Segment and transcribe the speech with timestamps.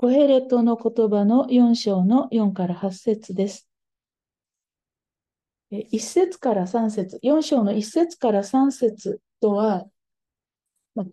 [0.00, 3.68] コヘレトの言葉の4章の4から8節です。
[5.72, 9.86] 1節から3節4章の1節から3節とは、
[10.94, 11.06] まあ、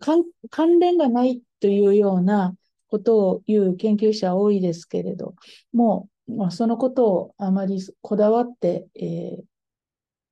[0.50, 2.54] 関連がないというような
[2.86, 5.34] ことを言う研究者多いですけれど
[5.72, 9.42] もう、まあ、そのことをあまりこだわって、えー、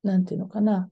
[0.01, 0.89] なんていうのかな、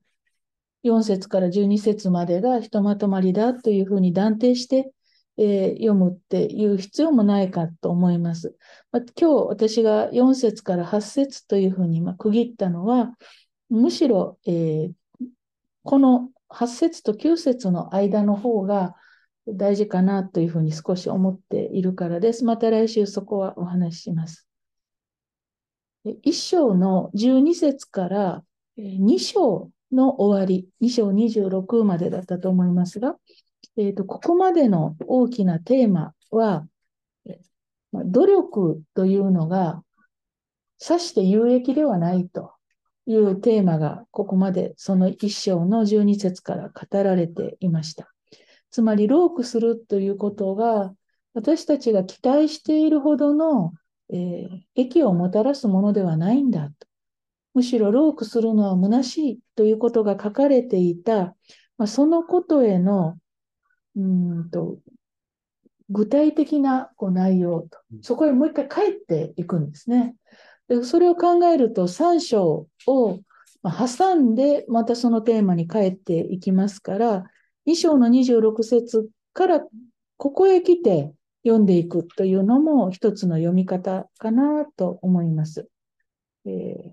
[0.84, 4.92] 4節から12節までがひとまとまりだというふうに断定して、
[5.38, 8.56] えー、読むっていう必要もないかと思います。
[8.92, 13.14] まあ、今日私が4節から8節というふうにま区切ったのは、
[13.70, 14.92] むしろ、えー、
[15.84, 18.96] この8節と9節の間の方が
[19.48, 22.46] 大事かなというふうに少し思っているからです。
[22.46, 24.48] また来週そこはお話しします。
[26.06, 28.44] 1章の12節から
[28.78, 33.16] 2章の終わり、2章26までだったと思いますが、
[33.78, 36.68] えーと、ここまでの大きなテーマは、
[37.94, 39.84] 努力というのが、
[40.78, 42.54] さして有益ではないと
[43.06, 48.14] いうテーマが、ここまでその1章の12節から語られていました。
[48.72, 50.94] つまり、ロークするということが、
[51.34, 53.74] 私たちが期待しているほどの
[54.14, 56.88] えー、益をもたらすものではないんだと。
[57.54, 61.36] むしろロークするのは虚しいということが書かれていた、
[61.78, 63.18] まあ、そのことへの
[63.96, 64.78] うんと
[65.90, 70.16] 具体的なこう内容と、そこへもう一回帰っていくんですね。
[70.68, 73.20] でそれを考えると3章を
[73.64, 77.24] 挟んでまたそのテーマに帰っていきますから、
[77.66, 79.62] 2章の26節から
[80.18, 81.14] ここへ来て
[81.46, 85.68] 読んでいくというのも一つの読み方かなと思います。
[86.46, 86.92] えー、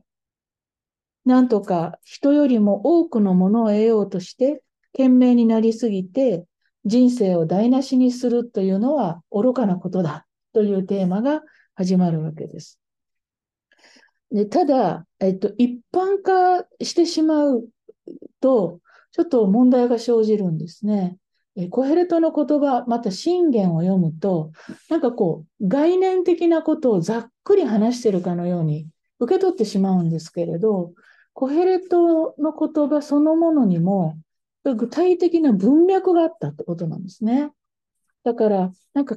[1.25, 4.63] なんとか人よりも多くのものを得ようとして
[4.93, 6.45] 懸命になりすぎて
[6.85, 11.43] 人生を台無しにするというのは愚かなことだというテーマが
[11.75, 12.79] 始まるわけです。
[14.31, 17.65] でただ、えっと、一般化してしまう
[18.41, 18.81] と
[19.13, 21.17] ちょっと問題が生じるんですね。
[21.57, 24.53] えコヘレトの言葉、また信玄を読むと、
[24.89, 28.87] なんかこう、概念的なことをざっくり話してるかのように
[29.19, 30.93] 受け取ってしまうんですけれど、
[31.33, 34.17] コヘレトの言葉そのものにも、
[34.65, 37.51] 具体的な文脈があったってことなんですね。
[38.25, 39.17] だから、なんか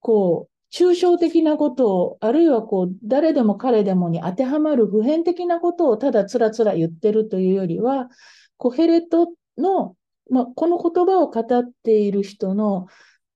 [0.00, 8.08] こう、抽象的なことを、あるいはこう、誰でも彼でもに当てはまる普遍的なことをただつらつら言ってるというよりは、
[8.56, 9.96] コヘレトの
[10.30, 12.86] まあ、この言葉を語っている人の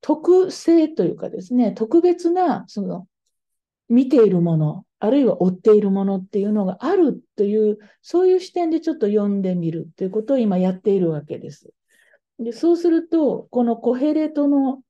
[0.00, 3.08] 特性というかですね、特別な、その、
[3.94, 11.72] 見ているもの、あるいは追っているものっていうのがあるという、そういう視点でちょっと読んでみるということを今やっているわけです。
[12.38, 14.82] でそうすると、このコヘレトの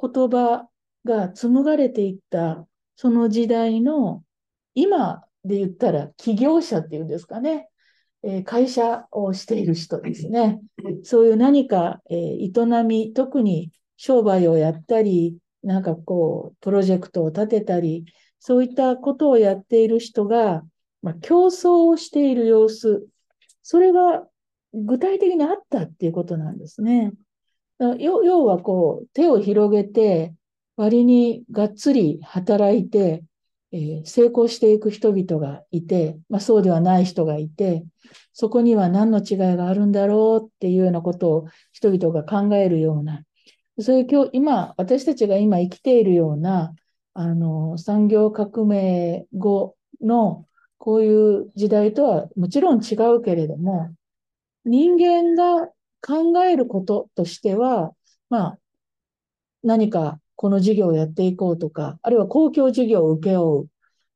[0.00, 0.68] 言葉
[1.04, 2.66] が紡がれていった
[2.96, 4.24] その時代の
[4.74, 7.68] 今で言ったら起業者っていうんですかね。
[8.22, 10.60] え会社をしている人ですね。
[11.04, 12.50] そういう何か、え営
[12.84, 18.06] み、特に商売をやったり、なんかこう、プロジェクトを立てたり、
[18.38, 20.62] そういったことをやっている人が、
[21.02, 23.06] まあ、競争をしている様子、
[23.62, 24.26] それが
[24.72, 27.12] 具体的にあったっていうことなんですね。
[27.78, 30.34] 要はこう、手を広げて、
[30.76, 33.24] 割にがっつり働いて、
[33.72, 37.84] えー、成功していく人々がいて、まあ、そうではない人がいて、
[38.32, 43.22] そこには何の違いがあるんだろうっていうようなことを人々が考えるような、
[43.80, 46.74] そういう今日、今、私たちが今生きているような、
[47.18, 50.46] あの、産業革命後の
[50.76, 53.90] こういう時代とはもちろん違うけれども、
[54.66, 55.68] 人間が
[56.06, 57.92] 考えることとしては、
[58.28, 58.58] まあ、
[59.62, 63.68] 何かこの授業をやっていこうとか、あるいは公共授業を請け負う、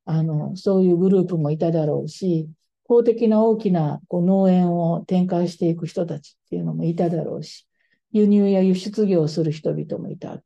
[0.04, 2.50] あの、そういうグループもいただろうし、
[2.84, 7.66] 公的な大きなこう農園を展開していく人たちっていうのもいただろうし、
[8.12, 10.42] 輸入や輸出業をする人々もいた。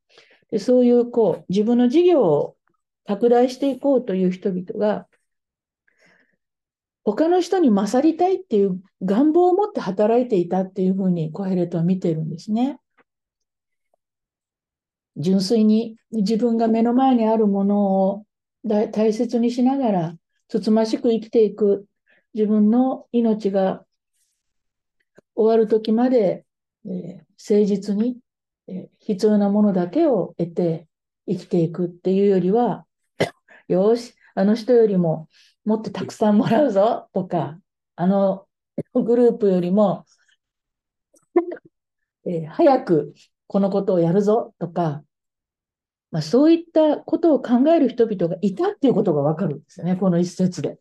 [0.51, 2.57] でそういうこう自分の事業を
[3.07, 5.07] 拡大していこうという人々が、
[7.05, 12.79] 他の人に勝りたいっていう願望を持って働いていたっていうふうにコヘレトは見てるんですね。
[15.17, 18.27] 純粋に自分が目の前にあるものを
[18.65, 20.19] 大切にしながら、
[20.49, 21.87] つつましく生きていく、
[22.33, 23.85] 自分の命が
[25.35, 26.45] 終わる時まで、
[26.87, 28.19] えー、誠実に、
[29.01, 30.89] 必要なものだけを得て
[31.29, 32.87] 生きていくっていうよりは、
[33.69, 35.29] よし、あの人よりも
[35.65, 37.59] もっとたくさんもらうぞとか、
[37.97, 38.47] あの
[38.95, 40.05] グループよりも、
[42.25, 43.15] え、早く
[43.47, 45.05] このことをやるぞとか、
[46.11, 50.79] まあ、そういったことを考える人々がいたっていうことがわかるんですよね、この一節で。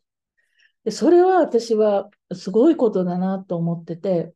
[0.84, 4.34] でそれは私はすごいことだなと思ってて、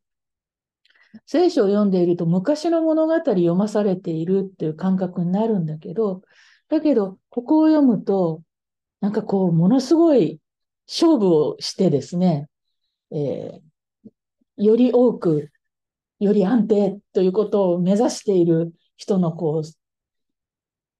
[1.25, 6.21] 聖書を読んでいると昔の物語読まされているっていう感覚になるんだけど、
[6.69, 8.43] だけど、ここを読むと、
[8.99, 10.39] なんかこう、ものすごい
[10.87, 12.49] 勝負をしてですね、
[13.11, 15.51] えー、より多く、
[16.19, 19.61] より安定ということを目指している人のこ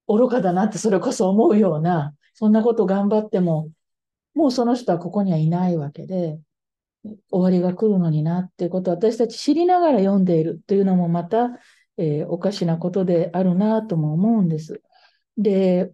[0.08, 3.72] う、愚かだなってそれこそ思うような、そんなこと頑張っても、
[4.36, 6.40] もうその人はここにはいないわけで、
[7.32, 11.50] 終わりが来るのになっていうことを私たち知りながら読んでいるというのもまた、
[11.98, 14.82] えー、おかしなことであるなとも思うんです。
[15.38, 15.92] で、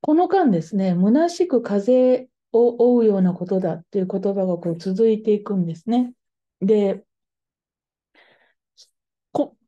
[0.00, 6.12] この間ですね、虚しく風を追うようなことだっていう言葉がこう続いていくんですね。
[6.60, 7.04] で、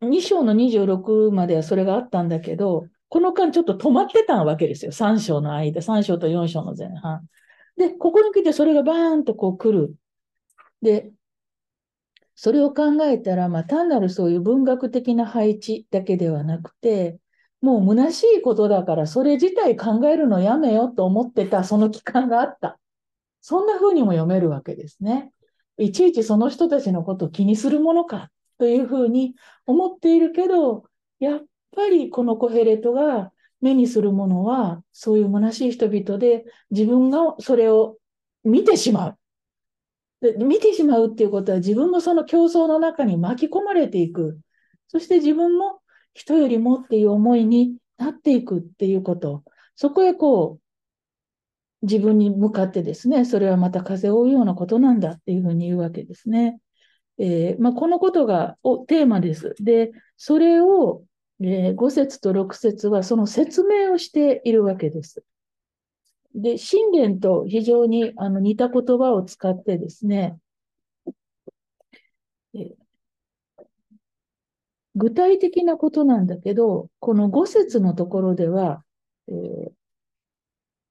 [0.01, 4.93] 2章の26まではそれがあったんだけど、この間ちょっと止まってたわけですよ。
[4.93, 7.27] 3章の間、3章と4章の前半。
[7.77, 9.95] で、ここに来てそれがバーンとこう来る。
[10.83, 11.13] で、
[12.35, 17.19] それを考えたら、まあ、単なるそういう文学的な配置だけではなくて、
[17.61, 22.79] もう虚しいことだから、それ自体考えるのやめようと思ってたその期間があった。
[23.41, 25.33] そんな風にも読めるわけですね。
[25.79, 29.35] いちいちその人たちのことを気にするものかというふうに
[29.67, 30.85] 思っているけど、
[31.19, 31.45] やっ
[31.75, 33.33] ぱりこのコヘレトが
[33.65, 37.97] 目にするものは、そういう虚しい人々で自分がそれを
[38.45, 39.19] 見てしまう。
[40.21, 44.39] で見てしまうっていうことは自分もその競争の中に巻き込まれていく。
[44.89, 45.81] そして自分も
[46.13, 49.43] 人よりもっていう思いになっていくっていうこと。
[49.77, 56.61] そこへこう、自分に向かってですね、それはまた風を追うようなことなんだっていうふうに言うわけですね。
[57.19, 59.55] えー、まあ、このことがおテーマです。
[59.61, 61.05] で、それを、
[61.41, 65.25] えー、5節と6節はその説明をしているわけです。
[66.35, 70.39] で、信玄と非常にあの似た言葉を使ってですね、
[74.95, 78.85] 具体的なことなんだけど、この5節のところでは、
[79.29, 79.73] えー、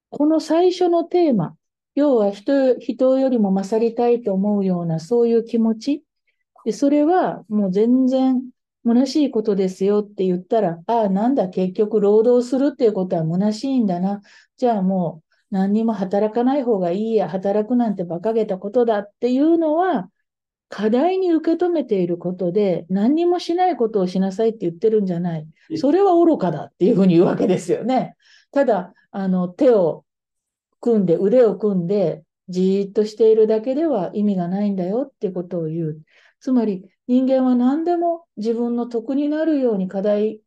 [0.10, 1.56] この最初のテーマ、
[1.96, 6.04] 要は人人よりも勝りたいと思うようなそういう気持ち、
[6.66, 8.42] でそれはもう全然
[8.86, 14.22] 虚しいことですよって言ったら、ああ、なんだ、結局労働するっていうことは虚しいんだな。
[14.58, 20.10] じゃあもう何にも働かない方がいいや、働くなんて馬鹿げたことだっていうのは、
[20.68, 25.48] 課題に受け止めていることで、何にもしないことをしなさいって言ってるんじゃない。
[25.78, 28.16] それは愚かだっていうふうに言うわけですよね。
[28.52, 30.04] ただ、あの、手を
[30.82, 36.02] 組んで、腕を組んで、じーっとしているだけでは意味がないんだよってことを言う。
[36.40, 40.42] つまり、人間は何でも自分の得になるように課題、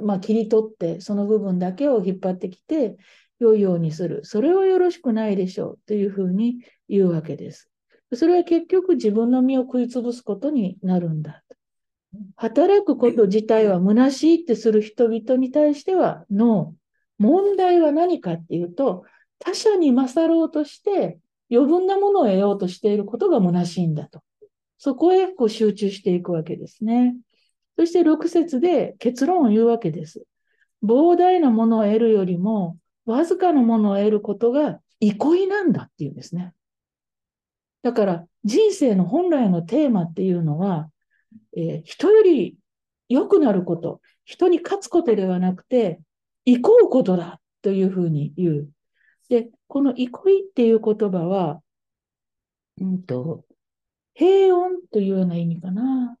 [0.00, 2.96] まあ、切り取って、その部分だけを引っ張ってきて、
[3.38, 4.20] 良いようにする。
[4.24, 7.70] それはよろしくないでしょうというふうに言うわけです。
[8.14, 11.42] それは結局自分の身を食い潰すことになるんだ。
[12.36, 16.74] 働くこと自体は虚しいってする人々に対しては、の
[17.18, 19.04] 問題は何かっていうと、
[19.38, 21.18] 他者に勝ろうとして
[21.50, 24.22] 余分なものを得ようとしていることが虚しいんだと。
[24.78, 27.16] そこへこう集中していくわけですね。
[27.78, 30.24] そして6節で結論を言うわけです。
[30.82, 36.52] 膨大なものを得るよりも、わずかなものを得ることが憩いなんだっていうんですね。
[37.82, 40.90] だから人生の本来のテーマっていうのは、
[41.56, 42.56] えー、人より
[43.08, 46.00] 良くなること、人に勝つことではなくて、
[46.44, 48.70] 憩うことだというふうに言う。
[49.28, 51.60] で、この憩いっていう言葉は、
[52.80, 53.44] うんと、
[54.16, 56.16] 平穏というような意味かな。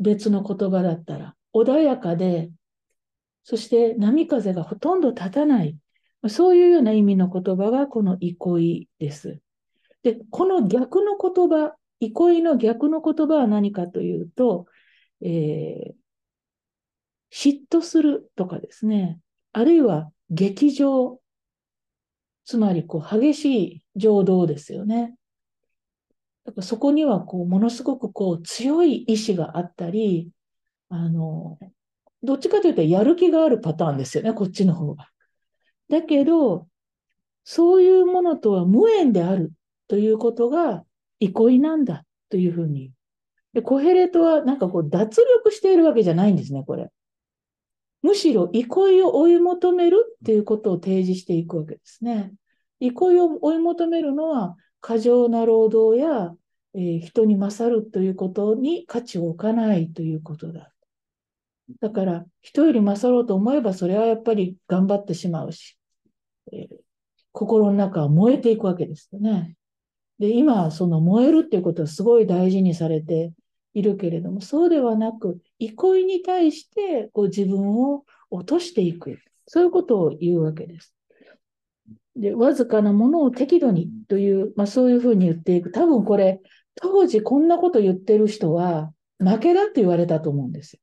[0.00, 2.50] 別の言葉だったら、穏やかで、
[3.42, 5.76] そして波風がほとんど立たない。
[6.28, 9.38] そういうような意味の言葉がこの憩いです。
[10.02, 14.64] で、この逆の言葉、憩いの逆の言葉は何かというと、
[15.20, 15.94] えー、
[17.30, 19.20] 嫉妬するとかですね、
[19.52, 21.20] あるいは激情、
[22.46, 25.14] つまりこう激しい情動ですよね。
[26.44, 30.30] だからそこにはこうものすごくこう強い意志があったり、
[30.88, 31.58] あの、
[32.22, 35.08] どっちかというとやる気があるパターンですよね、こっちの方が。
[35.88, 36.68] だけど、
[37.44, 39.52] そういうものとは無縁である
[39.88, 40.84] ということが
[41.20, 42.92] 憩いなんだというふうに。
[43.52, 46.90] で、コヘレトはなんかこう脱力しているわけじゃないんですね、これ。
[48.02, 52.34] むしろ憩いを追い求めるっていうことを提示していくわけですね。
[52.80, 56.34] 憩いを追い求めるのは過剰な労働や、
[56.74, 60.74] えー、人に勝るということに価値を置かないということだ。
[61.80, 65.78] だから、人より勝ろうと思えば、それはやっぱり頑張ってしまうし、
[66.52, 66.76] えー、
[67.32, 69.56] 心の中は燃えていくわけですよね。
[70.18, 73.32] で、今、その燃えるっていうことはすごい大事にされて
[73.72, 79.16] いるけれども、そうではなく、憩いに対してこう自分を落としていく。
[79.46, 80.94] そういうことを言うわけです。
[82.16, 85.72] で、わずかなものを適度にという、まあそういうふうに言っていく。
[85.72, 86.40] 多分これ、
[86.76, 90.80] 当時こんなこと言ってる人は、負けだって言われたと思うんですよ。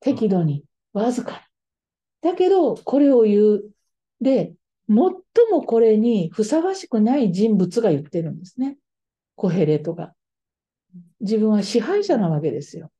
[0.00, 1.38] 適度に、わずかに。
[2.22, 3.70] だけど、これを言う。
[4.20, 4.54] で、
[4.88, 4.96] 最
[5.50, 8.76] もこれにふさわしくない人物が言ってるんですね。
[9.36, 10.14] コヘレトが。
[11.20, 12.90] 自分は支配者なわけですよ。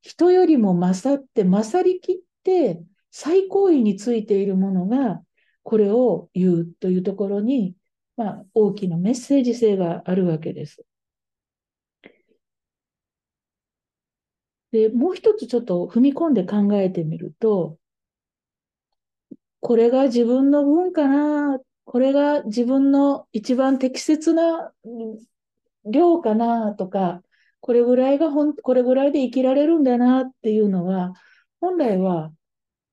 [0.00, 5.22] 人よりも勝って、勝りきって、最高位についているものが、
[5.64, 7.74] これを言うというところに、
[8.16, 10.84] まあ、大きなメッセージ性があるわけです。
[14.72, 17.78] で、もう一つちょっと踏み込んで考えてみると、
[19.60, 24.72] これが自分の分かな、これが自分の一番適切な
[25.84, 27.22] 量かなとか、
[27.60, 31.14] これぐらいがほん、これぐらいで生きられるんだなっていうのは、
[31.60, 32.32] 本来は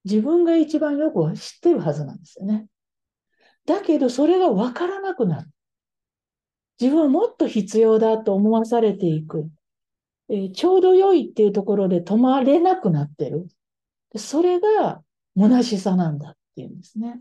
[0.04, 2.68] 自分が一番よく知ってるはずなんですよね。
[3.66, 5.50] だけど、それが分からなくなる。
[6.80, 9.50] 自分はもっと必要だと思わされていく。
[10.30, 13.48] えー、ちょうど良いっていうところで止まれなくなってる。
[14.16, 15.04] それが
[15.38, 17.20] 虚しさなんだっていうんですね。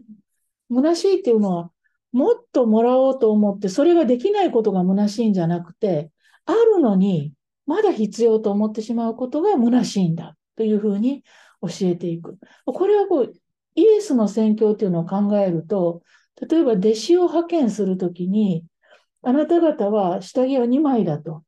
[0.71, 1.71] 虚しいっていうのは、
[2.13, 6.11] もっともらおうと思って、それができないことが虚しいんじゃなくて、
[6.47, 7.33] あるのに、
[7.67, 11.23] まだ必要と思ってしまうことが虚しいんだというふうに
[11.63, 12.39] 教えていく。
[12.65, 13.33] これはこう、
[13.75, 16.03] イエスの宣教っていうのを考えると、
[16.49, 18.65] 例えば弟子を派遣するときに、
[19.23, 21.45] あなた方は下着は2枚だと。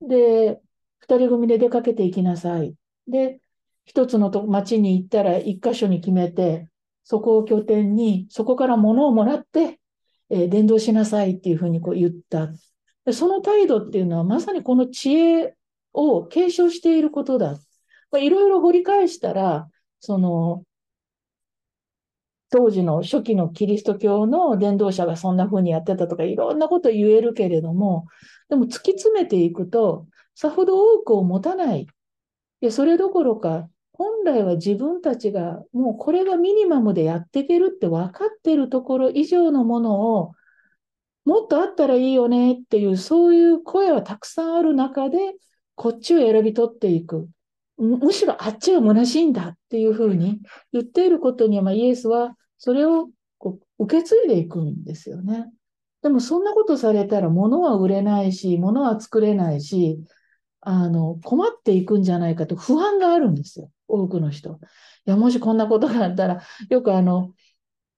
[0.00, 0.60] で、
[1.00, 2.74] 2人組で出かけていきなさい。
[3.06, 3.40] で、
[3.84, 6.68] 一つの町に行ったら一箇所に決めて、
[7.04, 9.80] そこを拠点に、そこから物をもらって、
[10.28, 12.50] えー、伝道しなさいっていうふうにこう言った。
[13.12, 15.56] その態度っていうのはまさにこの知恵
[15.94, 17.58] を継承していることだ。
[18.16, 19.68] いろいろ掘り返したら、
[20.00, 20.64] その、
[22.50, 28.06] 当時の初期のキリスト教の伝道者がそんな風にやってたとかいろんなこと言えるけれども、
[28.48, 31.82] でも突き詰めていくと、さほど多くを持たない。
[31.82, 31.86] い
[32.64, 40.34] や、それどころか、本来は自分たちがもうこれがミニマムでやっていけるって分かってるところ以上のものを
[41.24, 45.18] もっとあったらいいよねっていうそういう声はたくさんある中で
[45.74, 47.28] こっちを選び取っていく。
[47.78, 50.40] むしろあっちが虚しいんだっていうふうに
[50.72, 53.08] 言っていることには、まあ、イエスはそれを
[53.38, 55.46] こう受け継いでいくんですよね。
[56.02, 59.98] でもそんなことされたら物は売れないし、物は作れないし、
[60.60, 63.70] あの困っていくんじゃないかと不安があるんですよ。
[63.86, 64.58] 多くの人。
[65.06, 67.32] いや、もしこんなことがあったら、よくあの、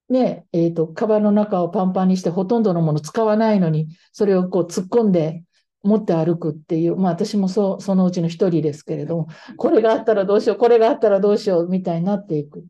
[0.09, 5.45] ね、えっ、ー、と、カバンの中をパンパンにしてほとんどのもの使わないのに、それをこう突っ込んで、
[5.83, 12.67] 持って歩くっていう、まあ私もそそのうちの一人ですけれども、これがあったらどうしよう、これがあったらどうしようみたいになっていく。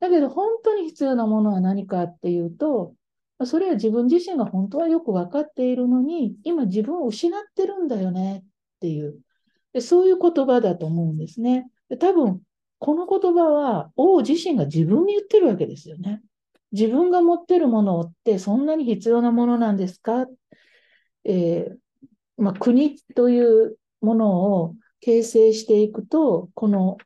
[0.00, 2.94] だけど本当に必要なものは何かっていうと、
[3.44, 8.48] それは自分自身が本当はよく分かっているのに、今自分を失ってるんだよねっ
[8.80, 9.18] ていう、
[9.72, 11.68] でそういう言葉だと思うんですね。
[11.88, 12.40] で多分、
[12.78, 16.22] この言葉は王自身が自分に言ってるわけですよね。
[16.72, 20.26] 自分が持ってるものってそんなに必要なものなんですか、
[21.24, 21.83] えー
[22.36, 26.98] まあ、国というものを形成していくと、この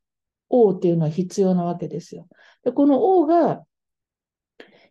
[0.48, 2.28] 王っていうのは必要なわけですよ。
[2.64, 3.64] でこの王が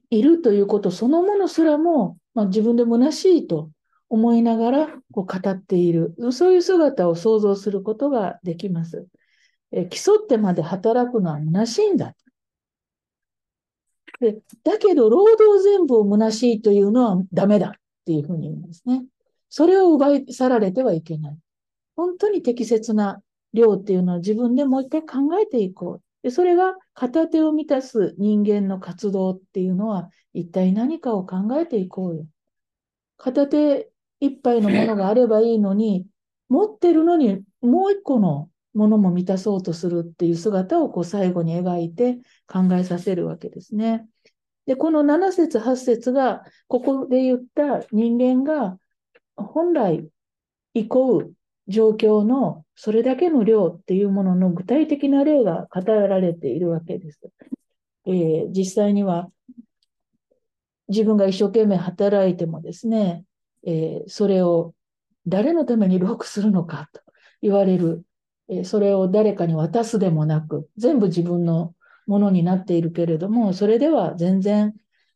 [0.10, 3.72] いるということそのものすらも、まあ、自分で虚しいと
[4.10, 9.06] 思いながらこう語っている、そういう姿を想像することができます。
[9.72, 12.16] え競ってまで働くのは虚しいんだ。
[14.20, 17.72] でだけど、労働全部を虚しいというのはダメだっ
[18.06, 19.06] ていうふうに言うんですね。
[19.50, 21.38] それを奪い去られてはいけない。
[21.96, 23.22] 本当に適切な
[23.54, 26.02] 量っていうのは自分でもう一回考えていこう。
[26.24, 32.26] でそれが片手を満たす人間の活動っていうのは一体何かを考えていこうよ。
[33.18, 33.90] 片手
[34.20, 36.06] 一杯のものがあればいいのに、
[36.50, 44.08] 持ってるのにもう一個のものも満たそうとするっていう姿をこう最後に描いて考えさせるわけですね。
[44.66, 48.78] で、この7節8節が、ここで言った人間が
[49.38, 50.08] 本来
[50.74, 51.34] 憩う
[51.68, 57.20] 状況のそれだけの量っていうものの具体的な例が語られているわけです。
[58.06, 59.30] えー、実際には
[60.88, 63.26] 自分が一生懸命働いてもですね、
[63.66, 64.74] えー、それを
[65.28, 67.02] 誰のために労苦するのかと
[67.42, 68.04] 言われる、
[68.50, 71.76] えそれを誰かに渡すでもなく、全部自分の
[72.06, 74.74] ものになっているけれども、それでは全然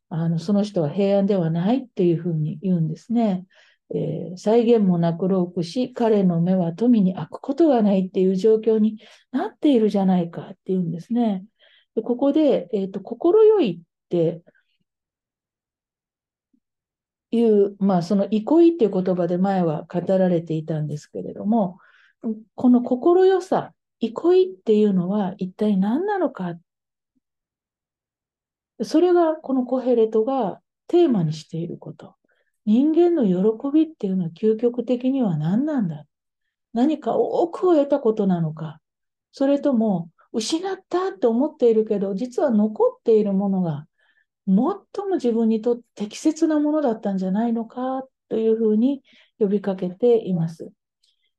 [0.09, 3.45] あのその人は平安ではないっていうふうに言うんですね。
[3.93, 8.99] えー、際限もなくロークし、彼の目は富に開くことがないっていう状況に
[9.31, 11.45] なっているじゃないかっていうんですね。
[11.95, 14.43] でここで、えーと、心よいって
[17.31, 21.77] いう、まあ、その憩いっていう言葉で前は語られていたんですけれども、
[22.55, 26.55] この心よさ、憩いっていうのは一体何なのか。
[28.83, 32.15] それがこのコヘレトがテーマにしていること。
[32.65, 36.05] 人間の喜びっていうのは究極的には何なんだ？
[36.73, 38.79] 何か多くを得たことなのか？
[39.31, 43.85] それとも失ったって思っているけど実は残っているものが
[44.47, 44.83] 最も
[45.15, 48.03] 自分にとって適切なものだったんじゃないのか？
[48.29, 49.01] というふうに
[49.39, 50.71] 呼びかけています。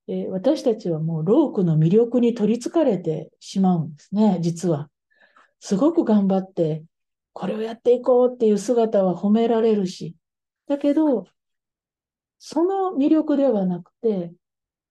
[0.08, 4.90] えー、私たちはもうロークの魅力に取りつかれてしまうんですね、実は。
[5.60, 6.82] すごく頑張って、
[7.32, 10.16] これをやっていこうっていう姿は褒められるし、
[10.66, 11.26] だけど、
[12.38, 14.32] その魅力ではなくて、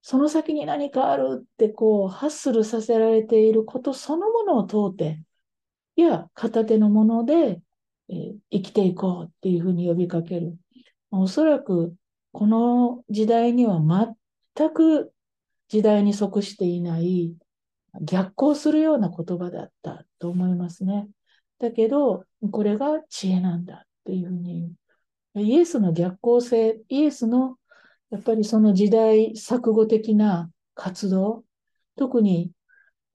[0.01, 5.21] その先に何かあるってこう、ハッスルさせられていることそのものを問うて、
[5.95, 7.61] いや、片手のもので、
[8.09, 10.57] えー、生きていこうっていうふうに呼びかける。
[11.11, 11.95] おそらく、
[12.31, 13.81] この時代には
[14.55, 15.13] 全く
[15.67, 17.35] 時代に即していない
[18.01, 21.09] 逆行するような言葉だったと思いますね。
[21.59, 24.73] だけど、これが知恵なんだっていうふうに
[25.35, 27.57] イエスの逆行性、イエスの
[28.09, 31.45] やっぱりその時代錯誤的な活動、
[31.95, 32.51] 特に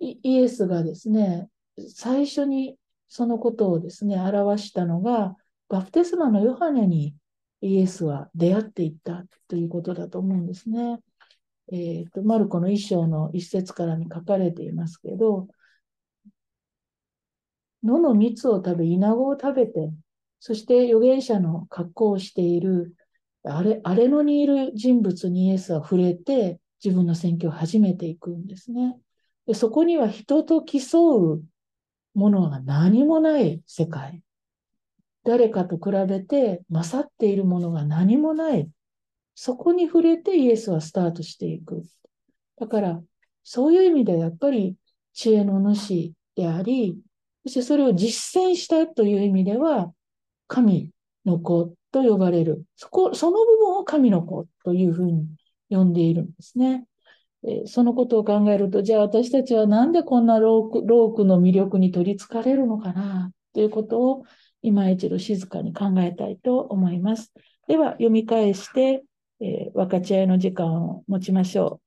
[0.00, 1.48] イエスがですね、
[1.94, 2.76] 最初に
[3.08, 5.36] そのことをですね、表したのが、
[5.68, 7.14] バプテスマのヨハネに
[7.60, 11.00] イエスは出会っていったということだと思うんですね。
[11.72, 15.48] えーと、マルコの一章の一節からに書かれていますけど、
[17.82, 19.92] 野の蜜を食べ、稲子を食べて、
[20.40, 22.94] そして預言者の格好をしている
[23.48, 28.98] あれ、あれのにいる人物にイエスは触れて自分の選挙を始めていくんですね。
[29.46, 31.42] でそこには人と競う
[32.14, 34.20] ものが何もない世界。
[35.24, 38.68] 誰かと比べて勝っているものが何もない。
[39.34, 41.82] そこに触れてイエスはスタートしていく。
[42.58, 43.02] だから、
[43.44, 44.76] そういう意味ではやっぱり
[45.12, 46.98] 知恵の主であり、
[47.44, 49.92] そしてそれを実践したという意味では、
[50.46, 50.90] 神
[51.24, 52.64] の子と呼ばれる。
[52.76, 55.26] そこ、その部分を神の子というふうに
[55.70, 56.86] 呼んでいるんですね。
[57.66, 63.30] そのことを考えると、じゃあ私たちはなんでこんなロークロークの魅力に取りつかれるのかな？
[63.52, 64.24] ということを
[64.62, 67.32] 今一度静かに考えたいと思います。
[67.68, 69.04] では読み返して、
[69.40, 71.85] えー、分かち合いの時間を持ちましょう。